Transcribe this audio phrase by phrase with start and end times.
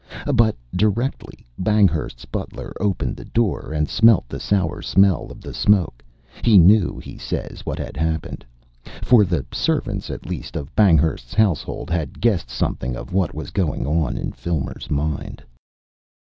[0.33, 6.03] But directly Banghurst's butler opened the door and smelt the sour smell of the smoke,
[6.43, 8.43] he knew, he says, what had happened.
[9.03, 13.85] For the servants at least of Banghurst's household had guessed something of what was going
[13.85, 15.43] on in Filmer's mind.